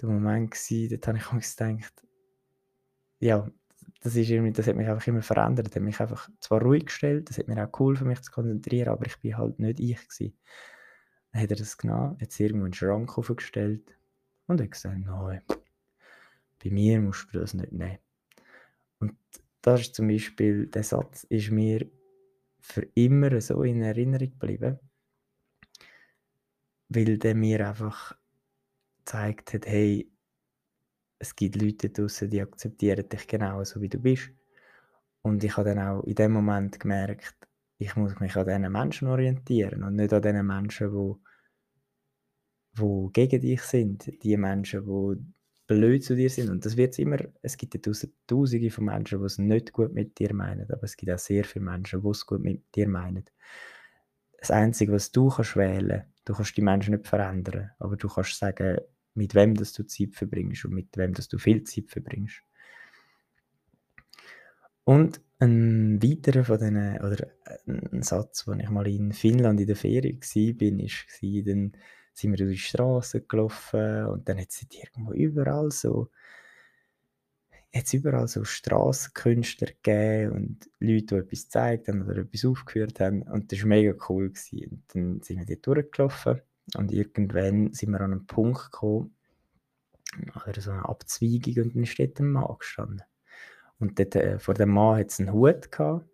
der 0.02 0.10
Moment 0.10 0.52
gewesen, 0.52 0.90
dort 0.90 1.08
habe 1.08 1.18
ich 1.18 1.32
mir 1.32 1.40
gedacht, 1.78 2.07
ja, 3.20 3.50
das, 4.02 4.16
ist 4.16 4.30
irgendwie, 4.30 4.52
das 4.52 4.68
hat 4.68 4.76
mich 4.76 4.88
einfach 4.88 5.08
immer 5.08 5.22
verändert, 5.22 5.68
das 5.68 5.76
hat 5.76 5.84
mich 5.84 6.00
einfach 6.00 6.30
zwar 6.40 6.62
ruhig 6.62 6.86
gestellt, 6.86 7.30
das 7.30 7.38
hat 7.38 7.48
mir 7.48 7.64
auch 7.64 7.80
cool 7.80 7.98
mich 8.02 8.22
zu 8.22 8.32
konzentrieren, 8.32 8.90
aber 8.90 9.06
ich 9.06 9.18
bin 9.20 9.38
halt 9.38 9.60
nicht 9.60 9.80
ich 9.80 10.08
gewesen. 10.08 10.38
Dann 11.32 11.42
hat 11.42 11.52
er 11.52 11.58
das 11.58 11.78
genommen, 11.78 12.18
hat 12.22 12.40
irgendwo 12.40 12.66
in 12.66 12.72
den 12.72 12.74
Schrank 12.74 13.18
aufgestellt 13.18 13.98
und 14.48 14.62
hat 14.62 14.72
gesagt, 14.72 14.98
nein, 15.00 15.42
bei 16.64 16.70
mir 16.70 17.02
musst 17.02 17.34
du 17.34 17.40
das 17.40 17.54
nicht 17.54 17.72
nehmen. 17.72 18.00
Und 19.00 19.14
das 19.62 19.82
ist 19.82 19.96
zum 19.96 20.08
Beispiel, 20.08 20.68
der 20.68 20.84
Satz 20.84 21.24
ist 21.26 21.52
mir 21.52 21.86
für 22.60 22.88
immer 22.96 23.40
so 23.42 23.64
in 23.64 23.82
Erinnerung 23.82 24.32
geblieben, 24.32 24.80
weil 26.90 27.18
der 27.18 27.36
mir 27.36 27.68
einfach 27.68 28.18
gezeigt 29.00 29.54
hat, 29.54 29.66
hey, 29.66 30.10
es 31.20 31.36
gibt 31.36 31.62
Leute 31.62 31.90
draußen, 31.90 32.30
die 32.30 32.42
akzeptieren 32.42 33.08
dich 33.10 33.28
genau 33.28 33.64
so, 33.64 33.82
wie 33.82 33.90
du 33.90 34.00
bist. 34.00 34.32
Und 35.22 35.44
ich 35.44 35.58
habe 35.58 35.74
dann 35.74 35.80
auch 35.80 36.04
in 36.04 36.16
dem 36.16 36.32
Moment 36.32 36.80
gemerkt, 36.80 37.36
ich 37.80 37.96
muss 37.96 38.20
mich 38.20 38.36
an 38.36 38.46
diesen 38.46 38.72
Menschen 38.72 39.08
orientieren 39.08 39.84
und 39.84 39.96
nicht 39.96 40.14
an 40.14 40.22
den 40.22 40.46
Menschen, 40.46 40.92
die, 40.92 42.82
die 42.82 43.10
gegen 43.14 43.42
dich 43.42 43.62
sind. 43.62 44.24
Die 44.24 44.38
Menschen, 44.38 44.86
die 44.86 45.34
blöd 45.68 46.04
zu 46.04 46.16
dir 46.16 46.30
sind. 46.30 46.50
Und 46.50 46.66
das 46.66 46.78
wird 46.78 46.98
immer, 46.98 47.18
es 47.42 47.58
gibt 47.58 47.76
ja 47.76 47.82
tausende 48.26 48.72
von 48.72 48.86
Menschen, 48.86 49.20
die 49.20 49.26
es 49.26 49.38
nicht 49.38 49.74
gut 49.74 49.94
mit 49.94 50.18
dir 50.18 50.34
meinen, 50.34 50.72
aber 50.72 50.84
es 50.84 50.96
gibt 50.96 51.12
auch 51.12 51.20
sehr 51.20 51.44
viele 51.44 51.66
Menschen, 51.66 52.02
die 52.02 52.10
es 52.10 52.26
gut 52.26 52.42
mit 52.42 52.64
dir 52.74 52.88
meinen. 52.88 53.26
Das 54.40 54.52
Einzige, 54.52 54.94
was 54.94 55.12
du 55.12 55.30
kannst 55.30 55.56
wählen, 55.56 56.04
du 56.26 56.34
kannst 56.34 56.56
die 56.56 56.62
Menschen 56.62 56.94
nicht 56.94 57.08
verändern, 57.08 57.72
aber 57.80 57.98
du 57.98 58.08
kannst 58.08 58.38
sagen, 58.38 58.80
mit 59.18 59.36
wem 59.36 59.56
dass 59.56 59.74
du 59.74 59.84
Zeit 59.86 60.16
verbringst 60.16 60.66
und 60.66 60.74
mit 60.74 60.96
wem 60.98 61.14
dass 61.14 61.28
du 61.28 61.38
viel 61.38 61.64
Zeit 61.64 61.90
verbringst. 61.90 62.44
Und 64.84 65.22
ein 65.40 66.02
weiterer 66.02 66.44
von 66.46 66.58
diesen, 66.58 66.98
oder 67.00 67.28
ein 67.68 68.02
Satz, 68.02 68.48
wo 68.48 68.54
ich 68.54 68.70
mal 68.70 68.88
in 68.88 69.12
Finnland 69.12 69.60
in 69.60 69.68
der 69.68 69.76
Ferien 69.76 70.20
war, 70.20 70.62
war, 70.62 71.44
dann 71.44 71.72
sind 72.14 72.32
wir 72.32 72.38
durch 72.38 72.52
die 72.52 72.58
Straße 72.58 73.22
gelaufen 73.22 74.06
und 74.06 74.28
dann 74.28 74.40
hat 74.40 74.50
es 74.50 74.66
irgendwo 74.72 75.14
überall 75.14 75.72
so 75.72 76.10
jetzt 77.74 77.94
überall 77.94 78.28
so 78.28 78.44
Strassenkünstler 78.44 79.68
gegeben 79.68 80.32
und 80.32 80.70
Leute, 80.80 81.06
die 81.06 81.16
etwas 81.16 81.44
gezeigt 81.44 81.88
haben 81.88 82.04
oder 82.04 82.22
etwas 82.22 82.46
aufgeführt 82.46 83.00
haben 83.00 83.24
und 83.24 83.52
das 83.52 83.60
war 83.60 83.68
mega 83.68 83.94
cool. 84.10 84.30
Gewesen. 84.30 84.72
Und 84.72 84.84
dann 84.94 85.22
sind 85.22 85.38
wir 85.40 85.46
dort 85.46 85.68
durchgelaufen 85.68 86.42
und 86.76 86.92
irgendwann 86.92 87.74
sind 87.74 87.92
wir 87.92 88.02
an 88.02 88.12
einen 88.12 88.28
Punkt 88.28 88.72
gekommen, 88.72 89.16
oder 90.48 90.62
so 90.62 90.72
eine 90.72 90.88
Abzweigung 90.88 91.64
und 91.64 91.76
dann 91.76 91.86
steht 91.86 92.20
ein 92.20 92.32
Mann 92.32 92.56
gestanden. 92.60 93.04
Und 93.80 94.00
dort, 94.00 94.16
äh, 94.16 94.40
vor 94.40 94.54
dem 94.54 94.70
Mann 94.70 95.00
hat 95.00 95.12
es 95.12 95.20
einen 95.20 95.34
Hut 95.34 95.72
gehabt 95.72 96.08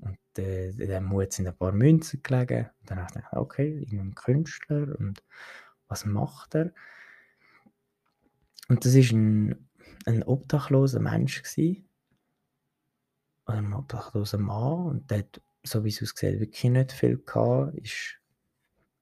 und 0.00 0.18
äh, 0.38 0.70
in 0.70 0.78
diesem 0.78 1.12
Hut 1.12 1.32
sind 1.32 1.46
ein 1.46 1.56
paar 1.56 1.72
Münzen 1.72 2.22
gelegen. 2.22 2.70
Und 2.80 2.90
dann 2.90 3.00
habe 3.00 3.18
ich 3.18 3.36
okay, 3.36 3.78
irgendein 3.80 4.14
Künstler 4.14 4.98
und 4.98 5.22
was 5.88 6.04
macht 6.06 6.54
er? 6.54 6.72
Und 8.68 8.84
das 8.84 8.94
war 8.94 9.18
ein, 9.18 9.68
ein 10.06 10.22
obdachloser 10.22 11.00
Mensch 11.00 11.42
gewesen. 11.42 11.86
Oder 13.46 13.58
ein 13.58 13.74
obdachloser 13.74 14.38
Mann 14.38 14.86
und 14.86 15.10
der 15.10 15.18
hat, 15.18 15.42
so 15.62 15.84
wie 15.84 15.90
es 15.90 16.02
aussieht, 16.02 16.40
wirklich 16.40 16.64
nicht 16.64 16.92
viel 16.92 17.18
gehabt. 17.18 17.74
Ist 17.76 18.18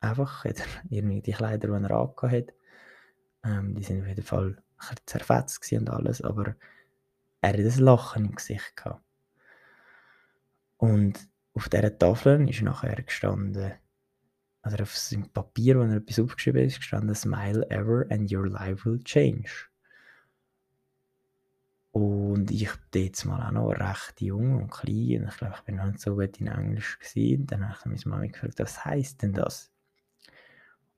einfach, 0.02 0.44
hat 0.44 0.60
er 0.60 0.66
irgendwie 0.90 1.22
die 1.22 1.32
Kleider, 1.32 1.68
die 1.68 1.84
er 1.84 1.90
angehabt 1.90 2.22
hat. 2.22 2.54
Ähm, 3.44 3.74
die 3.74 3.82
sind 3.82 4.02
auf 4.02 4.08
jeden 4.08 4.24
Fall 4.24 4.62
zerfetzt 5.06 5.72
und 5.72 5.90
alles, 5.90 6.22
aber 6.22 6.56
er 7.40 7.48
hat 7.50 7.58
ein 7.58 7.78
Lachen 7.78 8.26
im 8.26 8.34
Gesicht 8.34 8.76
gehabt. 8.76 9.02
Und 10.76 11.28
auf 11.54 11.68
dieser 11.68 11.96
Tafel 11.96 12.48
ist 12.48 12.62
nachher 12.62 13.02
gestanden, 13.02 13.72
oder 14.64 14.82
auf 14.82 14.96
seinem 14.96 15.28
Papier, 15.28 15.78
wo 15.78 15.82
er 15.82 15.96
etwas 15.96 16.20
aufgeschrieben 16.20 16.64
ist, 16.64 16.78
gestanden, 16.78 17.14
Smile 17.14 17.68
ever 17.70 18.06
and 18.10 18.32
your 18.32 18.48
life 18.48 18.84
will 18.84 19.02
change. 19.02 19.68
Und 21.90 22.50
ich 22.50 22.68
war 22.68 22.76
jetzt 22.94 23.24
mal 23.24 23.46
auch 23.46 23.50
noch 23.50 23.70
recht 23.72 24.20
jung 24.20 24.62
und 24.62 24.70
klein 24.70 25.22
und 25.22 25.28
ich 25.28 25.36
glaube, 25.36 25.54
ich 25.56 25.62
bin 25.62 25.76
noch 25.76 25.86
nicht 25.86 26.00
so 26.00 26.14
gut 26.14 26.40
in 26.40 26.46
Englisch 26.46 26.98
gewesen. 26.98 27.46
Dann 27.46 27.68
habe 27.68 27.94
ich 27.94 28.06
meine 28.06 28.16
Mama 28.16 28.26
gefragt, 28.26 28.58
was 28.60 28.84
heisst 28.84 29.22
denn 29.22 29.34
das? 29.34 29.71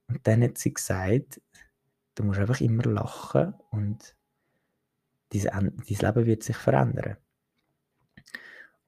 Und 0.09 0.27
dann 0.27 0.43
hat 0.43 0.59
sie 0.59 0.75
gesagt, 0.75 1.41
du 2.15 2.25
musst 2.25 2.39
einfach 2.39 2.61
immer 2.61 2.85
lachen 2.85 3.55
und 3.71 4.17
dein, 5.31 5.43
dein 5.43 5.75
Leben 5.87 6.27
wird 6.27 6.43
sich 6.43 6.57
verändern. 6.57 7.17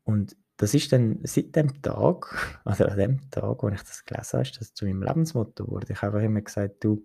Und 0.05 0.37
das 0.57 0.73
ist 0.73 0.93
dann 0.93 1.19
seit 1.25 1.55
dem 1.57 1.83
Tag, 1.83 2.61
also 2.65 2.85
an 2.87 2.97
dem 2.97 3.31
Tag, 3.31 3.63
wo 3.63 3.69
ich 3.69 3.83
das 3.83 4.05
gelesen 4.05 4.33
habe, 4.35 4.43
ist 4.43 4.61
das 4.61 4.75
zu 4.75 4.87
meinem 4.87 5.03
Lebensmotto 5.03 5.65
geworden. 5.67 5.91
Ich 5.91 6.03
habe 6.03 6.17
einfach 6.17 6.27
immer 6.27 6.41
gesagt, 6.41 6.85
du, 6.85 7.05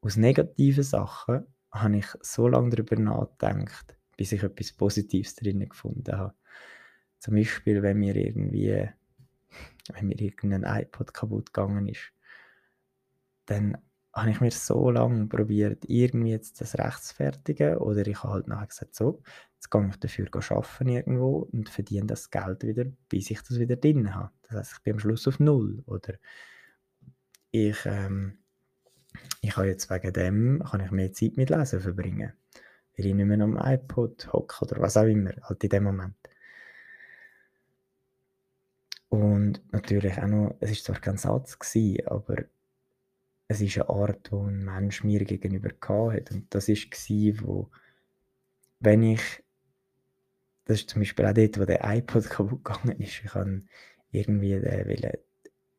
aus 0.00 0.16
negativen 0.16 0.82
Sachen 0.82 1.46
habe 1.70 1.96
ich 1.96 2.06
so 2.20 2.48
lange 2.48 2.70
darüber 2.70 2.96
nachgedacht, 2.96 3.96
bis 4.16 4.32
ich 4.32 4.42
etwas 4.42 4.72
Positives 4.72 5.36
drin 5.36 5.68
gefunden 5.68 6.16
habe. 6.16 6.34
Zum 7.18 7.34
Beispiel, 7.34 7.82
wenn 7.82 7.98
mir 7.98 8.16
irgendwie, 8.16 8.88
wenn 9.92 10.06
mir 10.08 10.20
irgendein 10.20 10.64
iPod 10.64 11.14
kaputt 11.14 11.52
gegangen 11.52 11.86
ist, 11.86 12.12
dann 13.46 13.78
habe 14.14 14.30
ich 14.30 14.40
mir 14.40 14.50
so 14.50 14.90
lange 14.90 15.26
probiert, 15.26 15.84
irgendwie 15.88 16.30
jetzt 16.30 16.60
das 16.60 16.78
rechtfertigen 16.78 17.78
oder 17.78 18.06
ich 18.06 18.22
habe 18.22 18.34
halt 18.34 18.48
nachher 18.48 18.66
gesagt, 18.66 18.94
so, 18.94 19.22
jetzt 19.54 19.70
gehe 19.70 19.88
ich 19.88 19.96
dafür 19.96 20.28
arbeiten 20.34 20.88
irgendwo 20.88 21.48
und 21.50 21.68
verdiene 21.70 22.06
das 22.06 22.30
Geld 22.30 22.62
wieder, 22.62 22.84
bis 23.08 23.30
ich 23.30 23.40
das 23.42 23.58
wieder 23.58 23.76
drin 23.76 24.14
habe. 24.14 24.30
Das 24.42 24.58
heißt, 24.58 24.72
ich 24.74 24.82
bin 24.82 24.94
am 24.94 24.98
Schluss 24.98 25.26
auf 25.26 25.40
Null 25.40 25.82
oder 25.86 26.14
ich, 27.50 27.78
ähm, 27.86 28.38
ich 29.40 29.56
habe 29.56 29.68
jetzt 29.68 29.90
wegen 29.90 30.12
dem, 30.12 30.62
kann 30.62 30.80
ich 30.80 30.90
mehr 30.90 31.12
Zeit 31.12 31.36
mit 31.36 31.48
Lesen 31.48 31.80
verbringen, 31.80 32.32
weil 32.96 33.06
ich 33.06 33.14
nicht 33.14 33.26
mehr 33.26 33.40
am 33.40 33.56
iPod 33.56 34.30
hocke 34.32 34.64
oder 34.66 34.80
was 34.80 34.96
auch 34.98 35.04
immer, 35.04 35.32
halt 35.42 35.64
in 35.64 35.70
dem 35.70 35.84
Moment. 35.84 36.16
Und 39.08 39.60
natürlich 39.72 40.18
auch 40.18 40.26
noch, 40.26 40.56
es 40.60 40.70
ist 40.70 40.84
zwar 40.84 40.98
kein 40.98 41.18
Satz 41.18 41.58
gewesen, 41.58 42.06
aber 42.08 42.44
es 43.52 43.60
ist 43.60 43.78
eine 43.78 43.88
Art, 43.88 44.30
die 44.30 44.36
ein 44.36 44.64
Mensch 44.64 45.04
mir 45.04 45.24
gegenüber 45.24 45.70
hatte. 45.70 46.34
Und 46.34 46.54
das 46.54 46.68
war, 46.68 47.46
wo, 47.46 47.70
wenn 48.80 49.02
ich, 49.02 49.20
das 50.64 50.80
ist 50.80 50.90
zum 50.90 51.02
Beispiel 51.02 51.26
auch 51.26 51.34
dort, 51.34 51.60
wo 51.60 51.64
der 51.64 51.80
iPod 51.84 52.24
kaputt 52.30 52.64
gegangen 52.64 53.00
ist, 53.00 53.22
ich 53.24 53.34
habe 53.34 53.62
irgendwie 54.10 54.60
den 54.60 55.12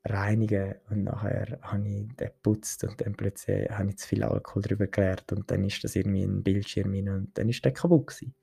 reinigen 0.06 0.76
und 0.90 1.06
nachher 1.06 1.60
habe 1.62 1.88
ich 1.88 2.08
den 2.08 2.18
geputzt 2.18 2.84
und 2.84 3.00
dann 3.00 3.16
plötzlich 3.16 3.70
habe 3.70 3.90
ich 3.90 3.98
zu 3.98 4.08
viel 4.08 4.24
Alkohol 4.24 4.62
drüber 4.62 4.88
geleert 4.88 5.32
und 5.32 5.50
dann 5.50 5.64
ist 5.64 5.84
das 5.84 5.96
irgendwie 5.96 6.24
ein 6.24 6.44
Bildschirm 6.44 6.92
rein 6.92 7.10
und 7.10 7.38
dann 7.38 7.48
ist 7.50 7.64
der 7.64 7.72
kaputt 7.72 8.08
gewesen. 8.08 8.36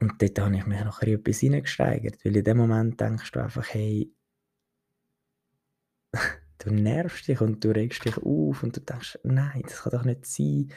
Und 0.00 0.20
dort 0.20 0.38
habe 0.38 0.56
ich 0.56 0.66
mich 0.66 0.80
in 0.80 1.14
etwas 1.14 1.38
hineingesteigert, 1.38 2.24
weil 2.24 2.36
in 2.36 2.44
dem 2.44 2.56
Moment 2.56 3.00
denkst 3.00 3.30
du 3.32 3.40
einfach, 3.40 3.66
hey, 3.72 4.10
du 6.58 6.70
nervst 6.70 7.28
dich 7.28 7.40
und 7.40 7.64
du 7.64 7.70
regst 7.70 8.04
dich 8.04 8.16
auf 8.18 8.62
und 8.62 8.76
du 8.76 8.80
denkst, 8.80 9.18
nein, 9.22 9.62
das 9.62 9.82
kann 9.82 9.92
doch 9.92 10.04
nicht 10.04 10.26
sein. 10.26 10.70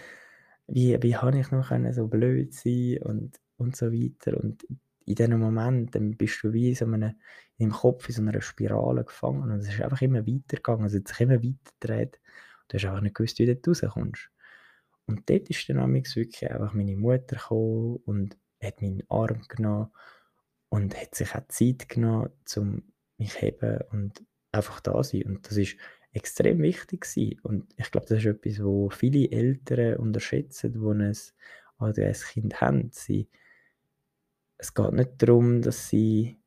Wie, 0.68 0.98
wie 1.02 1.16
habe 1.16 1.38
ich 1.40 1.52
noch 1.52 1.72
so 1.92 2.08
blöd 2.08 2.54
sein 2.54 3.00
und, 3.02 3.40
und 3.58 3.76
so 3.76 3.92
weiter. 3.92 4.40
Und 4.40 4.64
in 5.06 5.16
diesem 5.16 5.40
Moment 5.40 5.96
dann 5.96 6.16
bist 6.16 6.44
du 6.44 6.54
wie 6.54 6.74
so 6.76 6.86
einem, 6.86 7.16
in 7.58 7.70
deinem 7.70 7.72
Kopf 7.72 8.08
in 8.08 8.16
so 8.16 8.22
einer 8.22 8.42
Spirale 8.42 9.04
gefangen 9.04 9.44
und 9.44 9.60
es 9.60 9.68
ist 9.68 9.82
einfach 9.82 10.02
immer 10.02 10.26
weitergegangen, 10.26 10.86
es 10.86 10.96
hat 10.96 11.08
sich 11.08 11.20
immer 11.22 11.44
weiter 11.44 11.72
gedreht. 11.80 12.20
Du 12.68 12.78
hast 12.78 12.86
einfach 12.86 13.02
nicht 13.02 13.16
gewusst, 13.16 13.40
wie 13.40 13.54
du 13.54 13.70
rauskommst. 13.70 14.30
Und 15.08 15.30
dort 15.30 15.50
ist 15.50 15.68
dann 15.68 15.94
wirklich 15.94 16.50
einfach 16.50 16.74
meine 16.74 16.96
Mutter 16.96 17.36
gekommen 17.36 17.98
und 18.06 18.38
hat 18.64 18.82
meinen 18.82 19.04
Arm 19.10 19.42
genommen 19.50 19.92
und 20.70 20.96
hat 21.00 21.16
sich 21.16 21.36
auch 21.36 21.48
Zeit 21.50 21.90
genommen, 21.90 22.30
um 22.56 22.84
mich 23.18 23.34
zu 23.34 23.40
heben 23.40 23.80
und 23.92 24.24
einfach 24.52 24.80
da 24.80 25.04
sein. 25.04 25.24
Und 25.24 25.48
das 25.48 25.58
ist 25.58 25.78
extrem 26.14 26.62
wichtig 26.62 27.02
gewesen. 27.02 27.40
Und 27.44 27.74
ich 27.78 27.92
glaube, 27.92 28.08
das 28.08 28.20
ist 28.20 28.26
etwas, 28.26 28.64
wo 28.64 28.90
viele 28.90 29.32
Eltern 29.32 29.98
unterschätzen, 29.98 30.74
die 30.74 31.04
ein 31.04 31.16
ADS-Kind 31.78 32.62
haben. 32.62 32.90
Sie, 32.92 33.30
es 34.58 34.74
geht 34.74 34.92
nicht 34.94 35.12
darum, 35.18 35.62
dass 35.62 35.90
sie, 35.90 36.38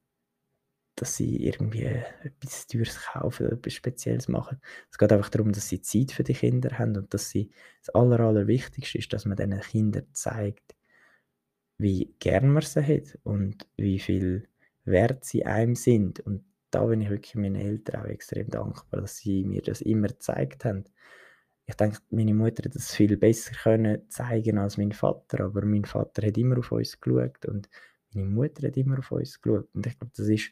dass 0.97 1.17
sie 1.17 1.45
irgendwie 1.45 1.85
etwas 2.23 2.67
Teures 2.67 3.01
kaufen 3.01 3.47
oder 3.47 3.57
etwas 3.57 3.73
Spezielles 3.73 4.29
machen. 4.29 4.61
Es 4.91 4.99
geht 4.99 5.13
einfach 5.13 5.31
darum, 5.31 5.53
dass 5.53 5.69
sie 5.69 5.81
Zeit 5.81 6.13
für 6.13 6.25
die 6.25 6.35
Kinder 6.35 6.79
haben 6.79 6.97
und 6.97 7.13
dass 7.15 7.31
sie 7.31 7.51
das 7.81 7.95
Aller, 7.95 8.21
Allerwichtigste 8.21 8.99
ist, 8.99 9.13
dass 9.13 9.25
man 9.25 9.37
diesen 9.37 9.61
Kindern 9.61 10.07
zeigt, 10.13 10.75
wie 11.79 12.15
gern 12.21 12.51
man 12.51 12.63
sie 12.63 12.83
hat 12.83 13.19
und 13.25 13.67
wie 13.77 13.99
viel 13.99 14.49
wert 14.85 15.25
sie 15.25 15.45
einem 15.45 15.75
sind. 15.75 16.21
Und 16.21 16.45
da 16.75 16.85
bin 16.85 17.01
ich 17.01 17.11
wirklich 17.11 17.35
meinen 17.37 17.57
Eltern 17.57 18.03
auch 18.03 18.09
extrem 18.09 18.49
dankbar, 18.49 19.03
dass 19.03 19.19
sie 19.19 19.45
mir 19.45 19.63
das 19.63 19.81
immer 19.81 20.09
gezeigt 20.09 20.65
haben. 20.65 20.85
Ich 21.67 21.75
denke, 21.77 21.99
meine 22.11 22.35
Mutter 22.35 22.65
hätte 22.65 22.71
das 22.71 22.95
viel 22.95 23.17
besser 23.17 23.55
können 23.55 24.09
zeigen 24.11 24.59
als 24.59 24.77
mein 24.77 24.93
Vater, 24.93 25.45
aber 25.45 25.65
mein 25.65 25.85
Vater 25.85 26.27
hat 26.27 26.37
immer 26.37 26.59
auf 26.59 26.73
uns 26.73 27.01
geschaut 27.01 27.47
und 27.47 27.69
meine 28.13 28.29
Mutter 28.29 28.67
hat 28.67 28.77
immer 28.77 28.99
auf 28.99 29.13
uns 29.13 29.41
geschaut. 29.41 29.69
Und 29.73 29.87
ich 29.87 29.99
glaube, 29.99 30.13
das 30.17 30.29
ist 30.29 30.51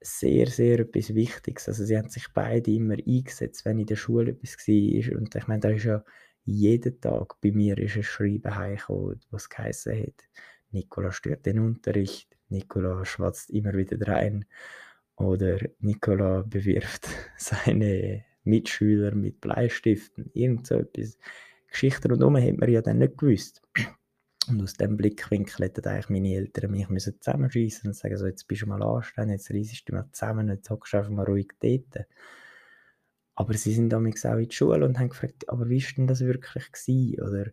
sehr, 0.00 0.46
sehr 0.48 0.80
etwas 0.80 1.14
Wichtiges. 1.14 1.68
Also 1.68 1.84
sie 1.84 1.96
haben 1.96 2.10
sich 2.10 2.26
beide 2.34 2.70
immer 2.70 2.94
eingesetzt, 2.94 3.64
wenn 3.64 3.78
in 3.78 3.86
der 3.86 3.96
Schule 3.96 4.32
etwas 4.32 4.58
war. 4.68 5.18
Und 5.18 5.34
ich 5.34 5.46
meine, 5.46 5.60
da 5.60 5.70
ist 5.70 5.84
ja 5.84 6.04
jeden 6.44 7.00
Tag 7.00 7.40
bei 7.40 7.52
mir 7.52 7.78
ist 7.78 7.96
ein 7.96 8.02
Schreiben 8.02 8.54
heimgekommen, 8.54 9.20
was 9.30 9.48
geheißen 9.48 9.96
hat, 9.98 10.28
Nikola 10.70 11.12
stört 11.12 11.46
den 11.46 11.60
Unterricht, 11.60 12.36
Nikola 12.48 13.04
schwatzt 13.04 13.50
immer 13.50 13.72
wieder 13.74 13.96
rein. 14.06 14.44
Oder 15.16 15.58
Nicola 15.80 16.42
bewirft 16.42 17.08
seine 17.36 18.24
Mitschüler 18.44 19.14
mit 19.14 19.40
Bleistiften. 19.40 20.30
Irgend 20.34 20.66
so 20.66 20.76
etwas. 20.76 21.18
Geschichten 21.68 22.10
rundherum 22.10 22.36
hat 22.36 22.56
man 22.56 22.70
ja 22.70 22.82
dann 22.82 22.98
nicht 22.98 23.18
gewusst. 23.18 23.62
Und 24.46 24.62
aus 24.62 24.74
dem 24.74 24.96
Blickwinkel 24.96 25.66
hätten 25.66 25.86
eigentlich 25.86 26.10
meine 26.10 26.34
Eltern 26.34 26.70
mich 26.70 26.88
müssen 26.88 27.18
zusammenschießen 27.18 27.88
und 27.88 27.94
sagen, 27.94 28.16
so, 28.18 28.26
jetzt 28.26 28.46
bist 28.46 28.62
du 28.62 28.66
mal 28.66 28.82
anständig, 28.82 29.38
jetzt 29.38 29.50
reisest 29.50 29.88
du 29.88 29.94
mal 29.94 30.08
zusammen, 30.12 30.48
jetzt 30.48 30.68
hockst 30.68 30.92
du 30.92 30.98
einfach 30.98 31.10
mal 31.10 31.24
ruhig 31.24 31.48
dort. 31.60 32.06
Aber 33.36 33.54
sie 33.54 33.72
sind 33.72 33.88
damals 33.88 34.24
auch 34.26 34.36
in 34.36 34.48
die 34.48 34.54
Schule 34.54 34.84
und 34.84 34.98
haben 34.98 35.08
gefragt, 35.08 35.48
aber 35.48 35.68
wie 35.68 35.82
war 35.82 35.92
denn 35.96 36.06
das 36.06 36.20
wirklich 36.20 36.70
gewesen? 36.70 37.20
Oder 37.22 37.46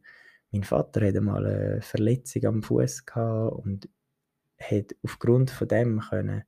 mein 0.51 0.63
Vater 0.63 1.08
hatte 1.08 1.22
mal 1.22 1.46
eine 1.46 1.82
Verletzung 1.82 2.46
am 2.46 2.62
Fuß 2.63 3.06
und 3.15 3.89
hat 4.60 4.96
aufgrund 5.01 5.50
von 5.50 5.68
dem 5.68 6.01
können 6.01 6.44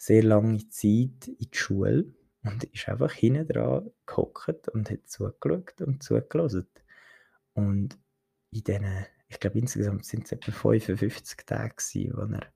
sehr 0.00 0.22
lange 0.22 0.66
Zeit 0.70 1.28
in 1.28 1.36
die 1.38 1.48
Schule 1.52 2.14
und 2.42 2.64
ist 2.64 2.88
einfach 2.88 3.12
hinten 3.12 3.46
dran 3.46 3.90
gehockt 4.06 4.70
und 4.70 4.90
hat 4.90 5.06
zugeschaut 5.06 5.82
und 5.82 6.02
zugelassen. 6.02 6.66
Und 7.52 7.98
in 8.50 8.64
diesen, 8.64 9.06
ich 9.28 9.38
glaube 9.38 9.58
insgesamt 9.58 10.06
sind 10.06 10.24
es 10.24 10.32
etwa 10.32 10.52
55 10.52 11.44
Tage 11.44 11.74
gewesen, 11.74 12.16
wo 12.16 12.34
er 12.34 12.46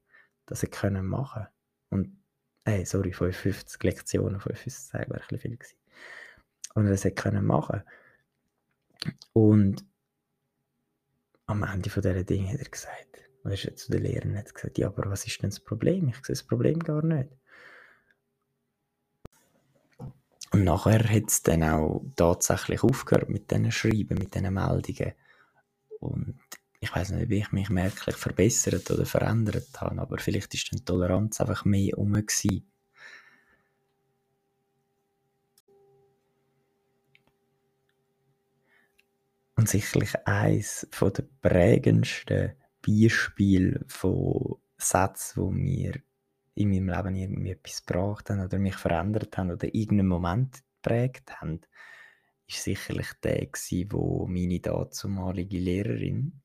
das 0.46 0.62
können 0.70 1.04
machen 1.04 1.46
Und, 1.90 2.18
äh, 2.64 2.86
sorry, 2.86 3.12
55 3.12 3.82
Lektionen, 3.82 4.40
55 4.40 4.92
Tage 4.92 5.10
wäre 5.10 5.20
ein 5.20 5.26
bisschen 5.28 5.38
viel 5.38 5.56
gewesen. 5.58 5.76
Und 6.74 6.86
er 6.86 6.92
das 6.92 7.14
können 7.14 7.44
machen. 7.44 7.82
Und 9.34 9.84
am 11.44 11.62
Ende 11.62 11.90
von 11.90 12.02
diesen 12.02 12.24
Dingen 12.24 12.50
hat 12.50 12.60
er 12.60 12.70
gesagt, 12.70 13.23
und 13.44 13.52
ist 13.52 13.78
zu 13.78 13.92
den 13.92 14.02
Lehrern 14.02 14.36
hat 14.38 14.54
gesagt, 14.54 14.78
ja, 14.78 14.86
aber 14.86 15.10
was 15.10 15.26
ist 15.26 15.42
denn 15.42 15.50
das 15.50 15.60
Problem? 15.60 16.08
Ich 16.08 16.16
sehe 16.16 16.34
das 16.34 16.42
Problem 16.42 16.78
gar 16.78 17.04
nicht. 17.04 17.28
Und 20.50 20.64
nachher 20.64 21.04
hat 21.08 21.28
es 21.28 21.42
dann 21.42 21.62
auch 21.62 22.04
tatsächlich 22.16 22.82
aufgehört 22.82 23.28
mit 23.28 23.50
diesen 23.50 23.70
Schreiben, 23.70 24.18
mit 24.18 24.34
diesen 24.34 24.54
Meldungen. 24.54 25.12
Und 26.00 26.38
ich 26.80 26.94
weiß 26.94 27.10
nicht, 27.10 27.28
wie 27.28 27.38
ich 27.38 27.52
mich 27.52 27.68
merklich 27.68 28.16
verbessert 28.16 28.90
oder 28.90 29.04
verändert 29.04 29.80
habe, 29.80 30.00
aber 30.00 30.18
vielleicht 30.18 30.54
ist 30.54 30.72
die 30.72 30.84
Toleranz 30.84 31.40
einfach 31.40 31.64
mehr 31.64 31.98
um. 31.98 32.14
Und 39.56 39.68
sicherlich 39.68 40.14
eines 40.26 40.88
der 41.00 41.24
prägendsten 41.42 42.52
Beispiel 42.86 43.84
von 43.88 44.56
Sätzen, 44.76 45.42
die 45.44 45.62
mir 45.62 46.02
in 46.54 46.70
meinem 46.70 46.88
Leben 46.88 47.16
irgendwie 47.16 47.50
etwas 47.50 47.84
gebracht 47.84 48.30
haben 48.30 48.40
oder 48.40 48.58
mich 48.58 48.76
verändert 48.76 49.36
haben 49.36 49.50
oder 49.50 49.74
irgendeinen 49.74 50.08
Moment 50.08 50.62
geprägt 50.82 51.40
haben, 51.40 51.60
ist 52.46 52.62
sicherlich 52.62 53.12
der 53.22 53.46
gewesen, 53.46 53.92
wo 53.92 54.26
meine 54.26 54.60
dazumalige 54.60 55.58
Lehrerin 55.58 56.42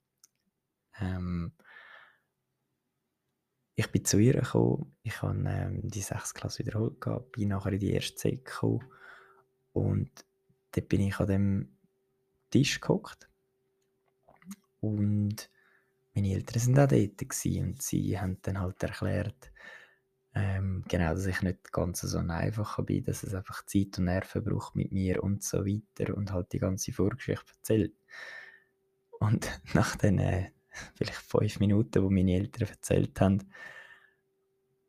ähm, 1.00 1.53
ich 3.75 3.88
bin 3.91 4.03
zu 4.03 4.19
ihr 4.19 4.34
gekommen, 4.34 4.93
ich 5.03 5.22
habe 5.22 5.41
ähm, 5.48 5.81
die 5.84 6.01
sechs 6.01 6.34
Klasse 6.34 6.65
wiederholt 6.65 7.00
gehabt, 7.00 7.31
bin 7.31 7.48
nachher 7.50 7.72
in 7.72 7.79
die 7.79 7.93
erste 7.93 8.15
Zeit 8.15 8.43
gekommen 8.43 8.84
und 9.72 10.12
dort 10.74 10.89
bin 10.89 11.00
ich 11.00 11.17
an 11.19 11.27
dem 11.27 11.77
Tisch 12.50 12.81
gehockt 12.81 13.29
und 14.81 15.50
meine 16.19 16.33
Eltern 16.33 16.59
sind 16.59 16.79
auch 16.79 16.88
dort 16.88 17.45
und 17.45 17.81
sie 17.81 18.19
haben 18.19 18.38
dann 18.41 18.59
halt 18.59 18.83
erklärt, 18.83 19.51
ähm, 20.35 20.83
genau, 20.88 21.13
dass 21.13 21.25
ich 21.25 21.41
nicht 21.41 21.71
ganz 21.71 22.01
so 22.01 22.17
einfach 22.19 22.83
bin, 22.83 23.03
dass 23.03 23.23
es 23.23 23.33
einfach 23.33 23.65
Zeit 23.65 23.97
und 23.97 24.05
Nerven 24.05 24.43
braucht 24.43 24.75
mit 24.75 24.91
mir 24.91 25.23
und 25.23 25.43
so 25.43 25.65
weiter 25.65 26.15
und 26.15 26.31
halt 26.31 26.51
die 26.51 26.59
ganze 26.59 26.91
Vorgeschichte 26.91 27.51
erzählt. 27.57 27.93
Und 29.19 29.49
nach 29.73 29.95
den 29.95 30.19
äh, 30.19 30.51
vielleicht 30.95 31.15
fünf 31.15 31.59
Minuten, 31.59 32.03
wo 32.03 32.09
meine 32.09 32.33
Eltern 32.33 32.67
erzählt 32.67 33.19
haben, 33.21 33.49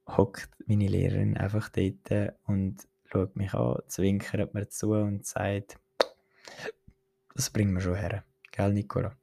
hockt 0.08 0.50
meine 0.66 0.88
Lehrerin 0.88 1.36
einfach 1.36 1.68
dort 1.68 2.34
und 2.44 2.88
schaut 3.06 3.36
mich 3.36 3.54
an, 3.54 3.80
zwinkert 3.86 4.52
mir 4.52 4.68
zu 4.68 4.92
und 4.92 5.24
sagt, 5.24 5.78
das 7.34 7.50
bringen 7.50 7.74
wir 7.74 7.80
schon 7.80 7.94
her, 7.94 8.24
gell 8.50 8.72
Nicola? 8.72 9.16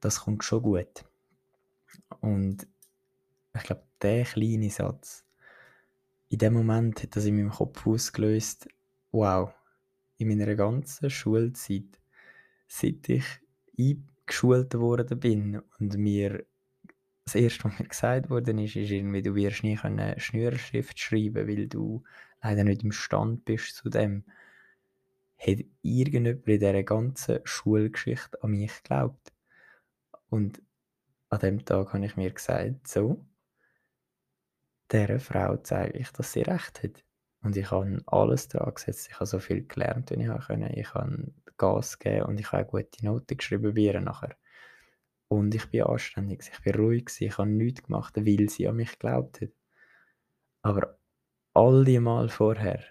Das 0.00 0.20
kommt 0.20 0.42
schon 0.42 0.62
gut. 0.62 1.04
Und 2.20 2.66
ich 3.54 3.62
glaube, 3.62 3.82
der 4.00 4.24
kleine 4.24 4.70
Satz, 4.70 5.24
in 6.28 6.38
dem 6.38 6.54
Moment 6.54 7.02
hat 7.02 7.14
das 7.16 7.26
in 7.26 7.36
meinem 7.36 7.50
Kopf 7.50 7.86
ausgelöst, 7.86 8.68
wow, 9.10 9.52
in 10.16 10.28
meiner 10.28 10.54
ganzen 10.54 11.10
Schulzeit, 11.10 12.00
seit 12.66 13.08
ich 13.08 13.24
eingeschult 13.78 14.74
worden 14.74 15.20
bin 15.20 15.62
und 15.78 15.96
mir 15.98 16.46
das 17.24 17.34
erste, 17.34 17.64
was 17.64 17.78
mir 17.78 17.86
gesagt 17.86 18.30
worden 18.30 18.58
ist, 18.58 18.76
ist 18.76 18.90
irgendwie, 18.90 19.22
du 19.22 19.34
wirst 19.34 19.62
nie 19.62 19.78
eine 19.78 20.18
Schnürschrift 20.18 20.98
schreiben, 20.98 21.46
weil 21.46 21.68
du 21.68 22.02
leider 22.42 22.64
nicht 22.64 22.82
imstande 22.82 23.40
bist 23.44 23.76
zu 23.76 23.88
dem. 23.88 24.24
Hat 25.38 25.58
irgendjemand 25.82 26.46
in 26.46 26.60
dieser 26.60 26.82
ganzen 26.82 27.40
Schulgeschichte 27.44 28.42
an 28.42 28.50
mich 28.52 28.82
geglaubt? 28.82 29.32
Und 30.30 30.62
an 31.32 31.38
dem 31.38 31.64
Tag 31.64 31.94
habe 31.94 32.04
ich 32.04 32.16
mir 32.16 32.30
gesagt, 32.30 32.86
so, 32.86 33.24
dieser 34.92 35.18
Frau 35.18 35.56
zeige 35.56 35.98
ich, 35.98 36.10
dass 36.10 36.32
sie 36.32 36.42
recht 36.42 36.82
hat. 36.82 37.02
Und 37.42 37.56
ich 37.56 37.70
habe 37.70 38.02
alles 38.06 38.48
dran 38.48 38.74
gesetzt. 38.74 39.08
Ich 39.08 39.14
habe 39.14 39.26
so 39.26 39.38
viel 39.38 39.66
gelernt, 39.66 40.10
wie 40.10 40.22
ich 40.22 40.46
konnte. 40.46 40.72
Ich 40.78 40.92
habe 40.92 41.32
Gas 41.56 41.98
gegeben 41.98 42.26
und 42.26 42.38
ich 42.38 42.52
habe 42.52 42.66
gute 42.66 43.04
Noten 43.04 43.36
geschrieben 43.38 43.72
bei 43.72 43.80
ihr 43.80 44.00
nachher. 44.00 44.36
Und 45.28 45.54
ich 45.54 45.70
bin 45.70 45.84
anständig, 45.84 46.42
ich 46.52 46.60
bin 46.60 46.74
ruhig, 46.74 47.08
ich 47.18 47.38
habe 47.38 47.48
nichts 47.48 47.82
gemacht, 47.82 48.14
weil 48.16 48.50
sie 48.50 48.68
an 48.68 48.76
mich 48.76 48.92
geglaubt 48.92 49.40
hat. 49.40 49.48
Aber 50.60 50.98
all 51.54 51.84
die 51.84 51.98
Mal 51.98 52.28
vorher 52.28 52.84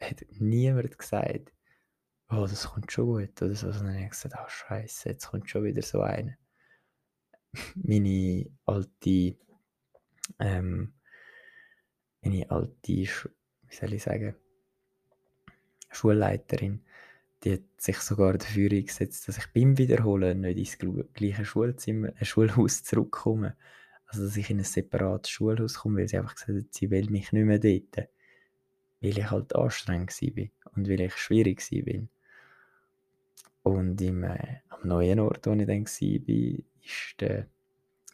hat 0.00 0.24
niemand 0.30 0.98
gesagt, 0.98 1.52
oh, 2.30 2.46
das 2.48 2.70
kommt 2.70 2.90
schon 2.90 3.06
gut. 3.06 3.42
Oder 3.42 3.54
so. 3.54 3.66
Und 3.66 3.80
dann 3.80 3.94
habe 3.94 4.04
ich 4.04 4.10
gesagt, 4.10 4.34
oh 4.42 4.48
Scheiße, 4.48 5.10
jetzt 5.10 5.26
kommt 5.26 5.50
schon 5.50 5.64
wieder 5.64 5.82
so 5.82 6.00
eine. 6.00 6.38
Meine 7.74 8.50
alte, 8.64 9.36
ähm, 10.38 10.92
meine 12.22 12.50
alte, 12.50 12.92
wie 12.92 13.74
soll 13.74 13.92
ich 13.92 14.02
sagen, 14.02 14.34
Schulleiterin, 15.90 16.82
die 17.44 17.54
hat 17.54 17.62
sich 17.78 17.98
sogar 17.98 18.36
dafür 18.38 18.70
eingesetzt, 18.70 19.28
dass 19.28 19.38
ich 19.38 19.46
beim 19.52 19.78
Wiederholen 19.78 20.40
nicht 20.40 20.82
ins 20.82 21.12
gleiche 21.14 21.44
Schulzimmer, 21.44 22.08
äh, 22.20 22.24
Schulhaus 22.24 22.82
zurückkomme. 22.82 23.56
Also, 24.06 24.24
dass 24.24 24.36
ich 24.36 24.50
in 24.50 24.58
ein 24.58 24.64
separates 24.64 25.30
Schulhaus 25.30 25.74
komme, 25.74 26.00
weil 26.00 26.08
sie 26.08 26.18
einfach 26.18 26.34
gesagt 26.34 26.58
hat, 26.58 26.74
sie 26.74 26.90
will 26.90 27.10
mich 27.10 27.32
nicht 27.32 27.44
mehr 27.44 27.58
dort. 27.58 28.08
Weil 29.00 29.18
ich 29.18 29.30
halt 29.30 29.54
anstrengend 29.54 30.10
war 30.22 30.72
und 30.74 30.88
weil 30.88 31.00
ich 31.00 31.16
schwierig 31.16 31.60
war. 31.70 32.08
Und 33.62 34.00
im, 34.00 34.22
äh, 34.22 34.60
am 34.68 34.88
neuen 34.88 35.20
Ort, 35.20 35.46
wo 35.46 35.52
ich 35.52 35.66
dann 35.66 35.86
war, 35.86 36.64
ist 36.86 37.20
der, 37.20 37.46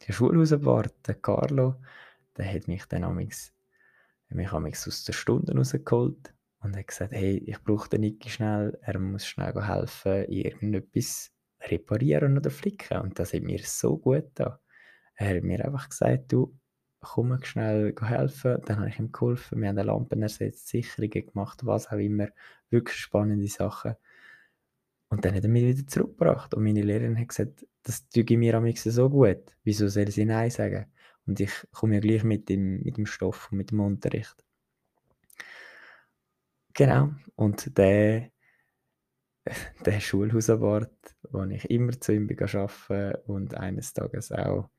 der 0.07 0.13
Schulhausabwart, 0.13 1.07
der 1.07 1.15
Carlo, 1.15 1.75
der 2.37 2.53
hat 2.53 2.67
mich 2.67 2.85
dann 2.85 3.03
amigs, 3.03 3.53
mich 4.29 4.51
amigs 4.51 4.87
aus 4.87 5.03
der 5.05 5.13
Stunde 5.13 5.55
rausgeholt 5.55 6.33
und 6.59 6.75
hat 6.75 6.87
gesagt, 6.87 7.13
hey, 7.13 7.37
ich 7.37 7.61
brauche 7.63 7.89
den 7.89 8.01
Niki 8.01 8.29
schnell, 8.29 8.77
er 8.81 8.99
muss 8.99 9.25
schnell 9.25 9.53
helfen, 9.61 10.25
irgendetwas 10.29 11.31
reparieren 11.61 12.37
oder 12.37 12.49
flicken. 12.49 12.99
Und 12.99 13.19
das 13.19 13.33
hat 13.33 13.43
mir 13.43 13.59
so 13.63 13.97
gut 13.97 14.31
da. 14.35 14.59
Er 15.15 15.35
hat 15.35 15.43
mir 15.43 15.63
einfach 15.63 15.89
gesagt, 15.89 16.31
du, 16.31 16.57
komm 16.99 17.37
schnell 17.43 17.93
helfen. 18.01 18.57
Dann 18.65 18.79
habe 18.79 18.89
ich 18.89 18.99
ihm 18.99 19.11
geholfen. 19.11 19.61
Wir 19.61 19.69
haben 19.69 19.77
Lampen 19.77 20.21
ersetzt, 20.21 20.67
Sicherungen 20.69 21.27
gemacht, 21.27 21.65
was 21.65 21.87
auch 21.87 21.97
immer. 21.97 22.29
Wirklich 22.69 22.97
spannende 22.97 23.47
Sachen. 23.47 23.95
Und 25.13 25.23
dann 25.23 25.35
hat 25.35 25.43
er 25.43 25.49
mich 25.49 25.63
wieder 25.63 25.87
zurückgebracht. 25.87 26.55
Und 26.55 26.63
meine 26.63 26.81
Lehrerin 26.81 27.19
hat 27.19 27.27
gesagt, 27.27 27.67
das 27.83 28.09
tue 28.09 28.23
ich 28.27 28.37
mir 28.37 28.55
am 28.55 28.75
so 28.75 29.09
gut. 29.11 29.55
Wieso 29.63 29.87
soll 29.87 30.09
sie 30.09 30.25
Nein 30.25 30.49
sagen? 30.49 30.87
Und 31.27 31.39
ich 31.39 31.51
komme 31.71 31.95
ja 31.95 31.99
gleich 32.01 32.23
mit 32.23 32.49
dem, 32.49 32.81
mit 32.81 32.97
dem 32.97 33.05
Stoff 33.05 33.51
und 33.51 33.59
mit 33.59 33.69
dem 33.69 33.79
Unterricht. 33.79 34.43
Genau. 36.73 37.11
Und 37.35 37.77
der, 37.77 38.31
der 39.85 39.99
Schulhausabort, 39.99 41.15
wo 41.29 41.43
ich 41.43 41.69
immer 41.69 41.91
zu 42.01 42.11
ihm 42.11 42.27
arbeiten 42.27 43.21
und 43.27 43.53
eines 43.53 43.93
Tages 43.93 44.31
auch, 44.31 44.71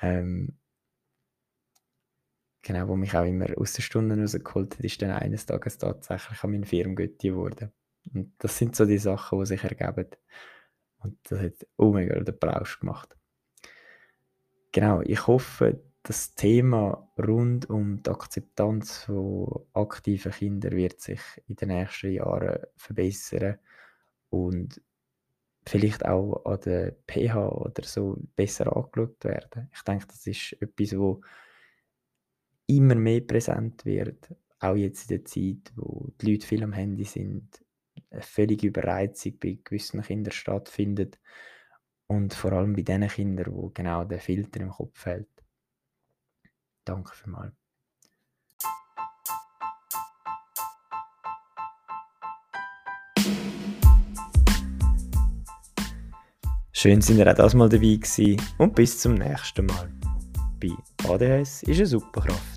ähm, 0.00 0.56
genau, 2.62 2.86
wo 2.86 2.94
mich 2.94 3.16
auch 3.16 3.26
immer 3.26 3.46
aus 3.58 3.72
den 3.72 3.82
Stunden 3.82 4.20
rausgeholt 4.20 4.78
hat, 4.78 4.84
ist 4.84 5.02
dann 5.02 5.10
eines 5.10 5.44
Tages 5.44 5.76
tatsächlich 5.76 6.40
an 6.44 6.50
meinen 6.52 6.64
Firmengötti 6.64 7.30
geworden. 7.30 7.72
Und 8.12 8.32
das 8.38 8.58
sind 8.58 8.76
so 8.76 8.84
die 8.84 8.98
Sachen, 8.98 9.38
die 9.40 9.46
sich 9.46 9.64
ergeben. 9.64 10.10
Und 10.98 11.18
das 11.24 11.40
hat 11.40 11.66
oh 11.76 11.92
mein 11.92 12.08
Gott, 12.08 12.26
den 12.26 12.38
Plausch 12.38 12.80
gemacht. 12.80 13.16
Genau, 14.72 15.00
ich 15.02 15.26
hoffe, 15.26 15.80
das 16.02 16.34
Thema 16.34 17.08
rund 17.18 17.70
um 17.70 18.02
die 18.02 18.10
Akzeptanz 18.10 19.04
von 19.04 19.66
aktiven 19.72 20.32
Kindern 20.32 20.76
wird 20.76 21.00
sich 21.00 21.20
in 21.46 21.56
den 21.56 21.68
nächsten 21.68 22.12
Jahren 22.12 22.58
verbessern 22.76 23.58
und 24.28 24.82
vielleicht 25.66 26.04
auch 26.04 26.44
an 26.44 26.60
der 26.60 26.94
PH 27.06 27.48
oder 27.48 27.84
so 27.84 28.18
besser 28.36 28.76
angeschaut 28.76 29.24
werden. 29.24 29.70
Ich 29.72 29.82
denke, 29.82 30.06
das 30.06 30.26
ist 30.26 30.56
etwas, 30.60 30.96
wo 30.98 31.22
immer 32.66 32.94
mehr 32.94 33.22
präsent 33.22 33.84
wird, 33.86 34.34
auch 34.60 34.76
jetzt 34.76 35.10
in 35.10 35.16
der 35.16 35.24
Zeit, 35.24 35.72
wo 35.74 36.10
die 36.20 36.32
Leute 36.32 36.46
viel 36.46 36.62
am 36.62 36.72
Handy 36.72 37.04
sind, 37.04 37.63
eine 38.14 38.22
völlige 38.22 38.68
Überreizung 38.68 39.38
bei 39.38 39.58
gewissen 39.62 40.02
Kindern 40.02 40.32
stattfindet 40.32 41.18
und 42.06 42.34
vor 42.34 42.52
allem 42.52 42.74
bei 42.74 42.82
den 42.82 43.06
Kindern, 43.08 43.52
wo 43.54 43.70
genau 43.70 44.04
der 44.04 44.20
Filter 44.20 44.60
im 44.60 44.70
Kopf 44.70 44.98
fehlt. 44.98 45.28
Danke 46.84 47.14
vielmals. 47.14 47.54
Schön, 56.72 57.00
dass 57.00 57.08
ihr 57.08 57.26
auch 57.26 57.34
das 57.34 57.54
mal 57.54 57.68
dabei 57.68 57.96
gewesen 57.96 58.36
und 58.58 58.74
bis 58.74 58.98
zum 58.98 59.14
nächsten 59.14 59.64
Mal. 59.64 59.90
Bei 60.60 60.70
ADS 61.08 61.62
ist 61.62 61.78
eine 61.78 61.86
Superkraft. 61.86 62.53